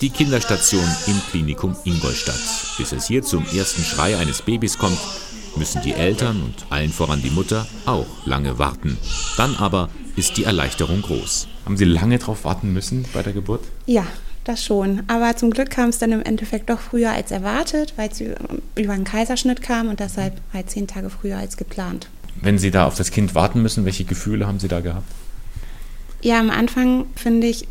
die 0.00 0.10
Kinderstation 0.10 0.84
im 1.06 1.20
Klinikum 1.30 1.76
Ingolstadt. 1.84 2.40
Bis 2.78 2.92
es 2.92 3.06
hier 3.06 3.22
zum 3.22 3.44
ersten 3.54 3.82
Schrei 3.82 4.16
eines 4.16 4.40
Babys 4.42 4.78
kommt, 4.78 4.98
müssen 5.56 5.82
die 5.82 5.92
Eltern 5.92 6.42
und 6.42 6.54
allen 6.70 6.90
voran 6.90 7.20
die 7.22 7.30
Mutter 7.30 7.66
auch 7.84 8.06
lange 8.24 8.58
warten. 8.58 8.96
Dann 9.36 9.56
aber 9.56 9.90
ist 10.16 10.36
die 10.38 10.44
Erleichterung 10.44 11.02
groß. 11.02 11.48
Haben 11.64 11.76
Sie 11.76 11.84
lange 11.84 12.18
darauf 12.18 12.44
warten 12.44 12.72
müssen 12.72 13.04
bei 13.12 13.22
der 13.22 13.32
Geburt? 13.32 13.62
Ja, 13.86 14.06
das 14.44 14.64
schon. 14.64 15.02
Aber 15.06 15.36
zum 15.36 15.50
Glück 15.50 15.70
kam 15.70 15.90
es 15.90 15.98
dann 15.98 16.12
im 16.12 16.22
Endeffekt 16.22 16.70
doch 16.70 16.80
früher 16.80 17.12
als 17.12 17.30
erwartet, 17.30 17.92
weil 17.96 18.08
es 18.08 18.20
über 18.20 18.92
einen 18.92 19.04
Kaiserschnitt 19.04 19.60
kam 19.60 19.88
und 19.88 20.00
deshalb 20.00 20.40
halt 20.54 20.70
zehn 20.70 20.86
Tage 20.86 21.10
früher 21.10 21.36
als 21.36 21.56
geplant. 21.58 22.08
Wenn 22.40 22.58
Sie 22.58 22.70
da 22.70 22.86
auf 22.86 22.94
das 22.94 23.10
Kind 23.10 23.34
warten 23.34 23.60
müssen, 23.60 23.84
welche 23.84 24.04
Gefühle 24.04 24.46
haben 24.46 24.60
Sie 24.60 24.68
da 24.68 24.80
gehabt? 24.80 25.10
Ja, 26.22 26.38
am 26.38 26.50
Anfang 26.50 27.06
finde 27.16 27.46
ich, 27.48 27.66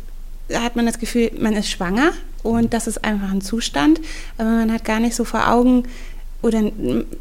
hat 0.54 0.76
man 0.76 0.86
das 0.86 0.98
Gefühl, 0.98 1.30
man 1.38 1.54
ist 1.54 1.70
schwanger 1.70 2.12
und 2.42 2.72
das 2.72 2.86
ist 2.86 3.04
einfach 3.04 3.30
ein 3.30 3.40
Zustand, 3.40 4.00
aber 4.38 4.50
man 4.50 4.72
hat 4.72 4.84
gar 4.84 5.00
nicht 5.00 5.14
so 5.14 5.24
vor 5.24 5.48
Augen, 5.48 5.84
oder 6.42 6.70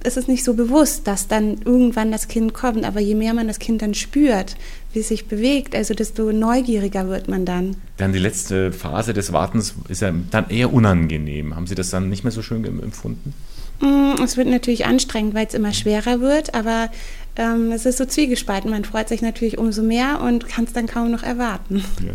ist 0.04 0.18
es 0.18 0.28
nicht 0.28 0.44
so 0.44 0.54
bewusst, 0.54 1.05
dass 1.08 1.28
dann 1.28 1.58
irgendwann 1.66 2.12
das 2.12 2.28
Kind 2.28 2.54
kommt. 2.54 2.86
Aber 2.86 3.00
je 3.00 3.16
mehr 3.16 3.34
man 3.34 3.48
das 3.48 3.59
Kind 3.59 3.82
dann 3.82 3.94
spürt, 3.94 4.55
wie 4.94 5.00
es 5.00 5.09
sich 5.09 5.28
bewegt, 5.28 5.76
also 5.76 5.94
desto 5.94 6.32
neugieriger 6.32 7.09
wird 7.09 7.28
man 7.28 7.45
dann. 7.45 7.76
Dann 7.98 8.14
die 8.14 8.20
letzte 8.20 8.72
Phase 8.72 9.14
des 9.14 9.34
Wartens 9.34 9.76
ist 9.90 10.02
ja 10.02 10.14
dann 10.32 10.50
eher 10.50 10.72
unangenehm. 10.73 11.55
Haben 11.55 11.68
Sie 11.68 11.76
das 11.76 11.90
dann 11.90 12.09
nicht 12.09 12.23
mehr 12.23 12.32
so 12.32 12.42
schön 12.42 12.64
empfunden? 12.66 13.34
Mm, 13.82 14.22
es 14.23 14.38
wird 14.38 14.48
natürlich 14.48 14.86
anstrengend, 14.86 15.34
weil 15.34 15.48
es 15.48 15.54
immer 15.54 15.73
schwerer 15.73 16.22
wird, 16.22 16.54
aber 16.54 16.90
ähm, 17.36 17.72
es 17.72 17.86
ist 17.86 17.98
so 17.98 18.06
zwiegespalten. 18.06 18.70
Man 18.70 18.84
freut 18.84 19.09
sich 19.09 19.22
natürlich 19.22 19.58
umso 19.58 19.81
mehr 19.84 20.22
und 20.22 20.48
kann 20.48 20.66
es 20.66 20.73
dann 20.73 20.88
kaum 20.88 21.12
noch 21.12 21.23
erwarten. 21.23 21.84
Ja. 22.06 22.14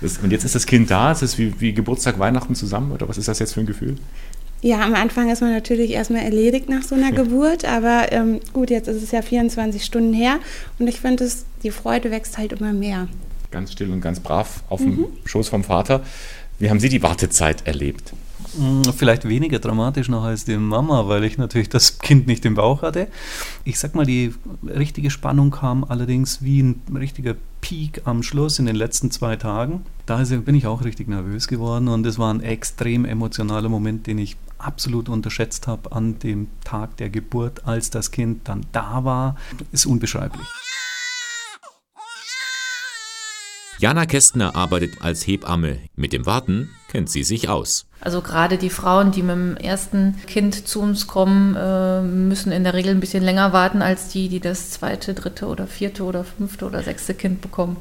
Das, 0.00 0.18
und 0.18 0.30
jetzt 0.30 0.44
ist 0.44 0.54
das 0.54 0.66
Kind 0.66 0.90
da, 0.90 1.12
ist 1.12 1.22
es 1.22 1.38
wie, 1.38 1.58
wie 1.60 1.72
Geburtstag, 1.72 2.18
Weihnachten 2.18 2.54
zusammen 2.54 2.92
oder 2.92 3.08
was 3.08 3.18
ist 3.18 3.28
das 3.28 3.38
jetzt 3.38 3.54
für 3.54 3.60
ein 3.60 3.66
Gefühl? 3.66 3.96
Ja, 4.66 4.80
am 4.80 4.96
Anfang 4.96 5.30
ist 5.30 5.42
man 5.42 5.52
natürlich 5.52 5.92
erstmal 5.92 6.22
erledigt 6.22 6.68
nach 6.68 6.82
so 6.82 6.96
einer 6.96 7.12
Geburt, 7.12 7.64
aber 7.64 8.10
ähm, 8.10 8.40
gut, 8.52 8.68
jetzt 8.70 8.88
ist 8.88 9.00
es 9.00 9.12
ja 9.12 9.22
24 9.22 9.84
Stunden 9.84 10.12
her 10.12 10.40
und 10.80 10.88
ich 10.88 10.98
finde, 10.98 11.30
die 11.62 11.70
Freude 11.70 12.10
wächst 12.10 12.36
halt 12.36 12.52
immer 12.52 12.72
mehr. 12.72 13.06
Ganz 13.52 13.70
still 13.70 13.92
und 13.92 14.00
ganz 14.00 14.18
brav 14.18 14.64
auf 14.68 14.80
mhm. 14.80 14.96
dem 14.96 15.06
Schoß 15.24 15.50
vom 15.50 15.62
Vater. 15.62 16.02
Wie 16.58 16.68
haben 16.68 16.80
Sie 16.80 16.88
die 16.88 17.00
Wartezeit 17.00 17.64
erlebt? 17.64 18.12
Hm, 18.58 18.82
vielleicht 18.92 19.28
weniger 19.28 19.60
dramatisch 19.60 20.08
noch 20.08 20.24
als 20.24 20.46
die 20.46 20.56
Mama, 20.56 21.06
weil 21.06 21.22
ich 21.22 21.38
natürlich 21.38 21.68
das 21.68 22.00
Kind 22.00 22.26
nicht 22.26 22.44
im 22.44 22.56
Bauch 22.56 22.82
hatte. 22.82 23.06
Ich 23.62 23.78
sag 23.78 23.94
mal, 23.94 24.04
die 24.04 24.34
richtige 24.66 25.10
Spannung 25.10 25.52
kam 25.52 25.84
allerdings 25.84 26.42
wie 26.42 26.62
ein 26.62 26.82
richtiger 26.92 27.36
Peak 27.66 28.02
am 28.04 28.22
Schluss 28.22 28.60
in 28.60 28.66
den 28.66 28.76
letzten 28.76 29.10
zwei 29.10 29.34
Tagen. 29.34 29.84
Da 30.06 30.22
bin 30.22 30.54
ich 30.54 30.68
auch 30.68 30.84
richtig 30.84 31.08
nervös 31.08 31.48
geworden 31.48 31.88
und 31.88 32.06
es 32.06 32.16
war 32.16 32.32
ein 32.32 32.40
extrem 32.40 33.04
emotionaler 33.04 33.68
Moment, 33.68 34.06
den 34.06 34.18
ich 34.18 34.36
absolut 34.56 35.08
unterschätzt 35.08 35.66
habe 35.66 35.90
an 35.90 36.20
dem 36.20 36.46
Tag 36.62 36.96
der 36.98 37.10
Geburt, 37.10 37.66
als 37.66 37.90
das 37.90 38.12
Kind 38.12 38.46
dann 38.46 38.66
da 38.70 39.02
war. 39.02 39.34
Ist 39.72 39.84
unbeschreiblich. 39.84 40.46
Jana 43.78 44.06
Kästner 44.06 44.56
arbeitet 44.56 45.02
als 45.02 45.26
Hebamme. 45.26 45.80
Mit 45.96 46.14
dem 46.14 46.24
Warten 46.24 46.70
kennt 46.88 47.10
sie 47.10 47.22
sich 47.22 47.50
aus. 47.50 47.84
Also 48.00 48.22
gerade 48.22 48.56
die 48.56 48.70
Frauen, 48.70 49.12
die 49.12 49.22
mit 49.22 49.36
dem 49.36 49.56
ersten 49.58 50.14
Kind 50.26 50.66
zu 50.66 50.80
uns 50.80 51.06
kommen, 51.06 51.54
äh, 51.54 52.00
müssen 52.00 52.52
in 52.52 52.64
der 52.64 52.72
Regel 52.72 52.92
ein 52.92 53.00
bisschen 53.00 53.22
länger 53.22 53.52
warten 53.52 53.82
als 53.82 54.08
die, 54.08 54.30
die 54.30 54.40
das 54.40 54.70
zweite, 54.70 55.12
dritte 55.12 55.46
oder 55.46 55.66
vierte 55.66 56.04
oder 56.04 56.24
fünfte 56.24 56.64
oder 56.64 56.82
sechste 56.82 57.12
Kind 57.12 57.42
bekommen. 57.42 57.76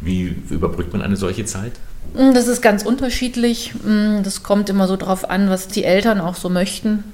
Wie 0.00 0.34
überbrückt 0.50 0.92
man 0.92 1.02
eine 1.02 1.16
solche 1.16 1.44
Zeit? 1.44 1.72
Mm, 2.14 2.34
das 2.34 2.48
ist 2.48 2.60
ganz 2.60 2.82
unterschiedlich. 2.82 3.74
Mm, 3.84 4.24
das 4.24 4.42
kommt 4.42 4.68
immer 4.70 4.88
so 4.88 4.96
drauf 4.96 5.30
an, 5.30 5.50
was 5.50 5.68
die 5.68 5.84
Eltern 5.84 6.20
auch 6.20 6.34
so 6.34 6.48
möchten. 6.48 7.04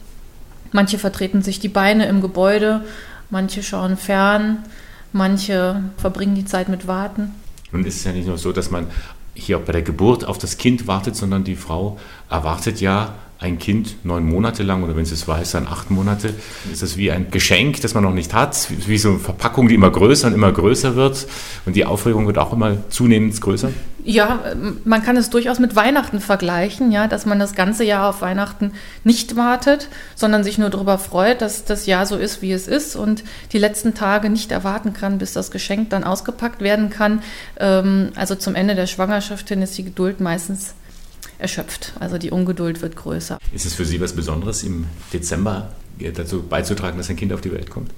Manche 0.72 0.98
vertreten 0.98 1.42
sich 1.42 1.60
die 1.60 1.68
Beine 1.68 2.06
im 2.06 2.22
Gebäude, 2.22 2.84
manche 3.28 3.62
schauen 3.62 3.98
fern, 3.98 4.64
manche 5.12 5.82
verbringen 5.98 6.34
die 6.34 6.46
Zeit 6.46 6.70
mit 6.70 6.86
Warten. 6.86 7.34
Nun 7.74 7.84
ist 7.84 7.96
es 7.96 8.04
ja 8.04 8.12
nicht 8.12 8.28
nur 8.28 8.38
so, 8.38 8.52
dass 8.52 8.70
man 8.70 8.86
hier 9.34 9.58
bei 9.58 9.72
der 9.72 9.82
Geburt 9.82 10.24
auf 10.24 10.38
das 10.38 10.58
Kind 10.58 10.86
wartet, 10.86 11.16
sondern 11.16 11.42
die 11.42 11.56
Frau 11.56 11.98
erwartet 12.30 12.80
ja 12.80 13.16
ein 13.44 13.58
Kind 13.58 13.96
neun 14.04 14.24
Monate 14.24 14.62
lang 14.62 14.82
oder 14.82 14.96
wenn 14.96 15.04
sie 15.04 15.12
es 15.12 15.28
weiß, 15.28 15.52
dann 15.52 15.66
acht 15.66 15.90
Monate. 15.90 16.32
Ist 16.72 16.82
das 16.82 16.96
wie 16.96 17.10
ein 17.10 17.30
Geschenk, 17.30 17.82
das 17.82 17.92
man 17.92 18.02
noch 18.02 18.14
nicht 18.14 18.32
hat, 18.32 18.68
wie 18.86 18.96
so 18.96 19.10
eine 19.10 19.18
Verpackung, 19.18 19.68
die 19.68 19.74
immer 19.74 19.90
größer 19.90 20.28
und 20.28 20.32
immer 20.34 20.50
größer 20.50 20.96
wird 20.96 21.26
und 21.66 21.76
die 21.76 21.84
Aufregung 21.84 22.26
wird 22.26 22.38
auch 22.38 22.54
immer 22.54 22.88
zunehmend 22.88 23.38
größer? 23.38 23.70
Ja, 24.06 24.40
man 24.84 25.02
kann 25.02 25.16
es 25.16 25.30
durchaus 25.30 25.58
mit 25.58 25.76
Weihnachten 25.76 26.20
vergleichen, 26.20 26.90
ja, 26.90 27.06
dass 27.06 27.24
man 27.26 27.38
das 27.38 27.54
ganze 27.54 27.84
Jahr 27.84 28.08
auf 28.08 28.22
Weihnachten 28.22 28.72
nicht 29.02 29.36
wartet, 29.36 29.88
sondern 30.14 30.44
sich 30.44 30.58
nur 30.58 30.70
darüber 30.70 30.98
freut, 30.98 31.40
dass 31.40 31.64
das 31.64 31.86
Jahr 31.86 32.04
so 32.04 32.16
ist, 32.16 32.40
wie 32.40 32.52
es 32.52 32.66
ist 32.66 32.96
und 32.96 33.24
die 33.52 33.58
letzten 33.58 33.94
Tage 33.94 34.28
nicht 34.30 34.52
erwarten 34.52 34.94
kann, 34.94 35.18
bis 35.18 35.32
das 35.32 35.50
Geschenk 35.50 35.90
dann 35.90 36.04
ausgepackt 36.04 36.60
werden 36.60 36.90
kann. 36.90 37.22
Ähm, 37.58 38.10
also 38.14 38.34
zum 38.34 38.54
Ende 38.54 38.74
der 38.74 38.86
Schwangerschaft 38.86 39.48
hin 39.48 39.62
ist 39.62 39.76
die 39.76 39.84
Geduld 39.84 40.20
meistens 40.20 40.74
erschöpft. 41.38 41.92
Also 42.00 42.18
die 42.18 42.30
Ungeduld 42.30 42.82
wird 42.82 42.96
größer. 42.96 43.38
Ist 43.52 43.66
es 43.66 43.74
für 43.74 43.84
Sie 43.84 44.00
was 44.00 44.14
Besonderes, 44.14 44.62
im 44.62 44.86
Dezember 45.12 45.72
dazu 46.14 46.42
beizutragen, 46.42 46.98
dass 46.98 47.08
ein 47.10 47.16
Kind 47.16 47.32
auf 47.32 47.40
die 47.40 47.52
Welt 47.52 47.70
kommt? 47.70 47.90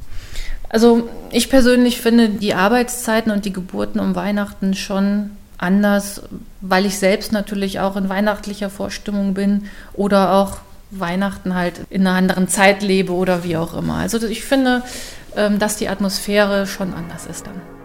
Also 0.68 1.08
ich 1.30 1.48
persönlich 1.48 2.00
finde 2.00 2.28
die 2.28 2.54
Arbeitszeiten 2.54 3.30
und 3.30 3.44
die 3.44 3.52
Geburten 3.52 4.00
um 4.00 4.14
Weihnachten 4.14 4.74
schon 4.74 5.30
anders, 5.58 6.22
weil 6.60 6.86
ich 6.86 6.98
selbst 6.98 7.32
natürlich 7.32 7.80
auch 7.80 7.96
in 7.96 8.08
weihnachtlicher 8.08 8.68
Vorstimmung 8.68 9.34
bin 9.34 9.68
oder 9.94 10.34
auch 10.34 10.58
Weihnachten 10.90 11.54
halt 11.54 11.80
in 11.90 12.06
einer 12.06 12.16
anderen 12.16 12.48
Zeit 12.48 12.82
lebe 12.82 13.12
oder 13.12 13.44
wie 13.44 13.56
auch 13.56 13.74
immer. 13.74 13.94
Also 13.94 14.24
ich 14.26 14.44
finde, 14.44 14.82
ähm, 15.36 15.58
dass 15.58 15.76
die 15.76 15.88
Atmosphäre 15.88 16.66
schon 16.66 16.94
anders 16.94 17.26
ist 17.26 17.46
dann. 17.46 17.75